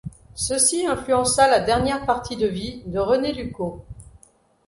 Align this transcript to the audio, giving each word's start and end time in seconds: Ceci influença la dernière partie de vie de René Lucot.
Ceci 0.33 0.87
influença 0.87 1.47
la 1.47 1.59
dernière 1.59 2.07
partie 2.07 2.35
de 2.35 2.47
vie 2.47 2.81
de 2.87 2.97
René 2.97 3.33
Lucot. 3.33 3.85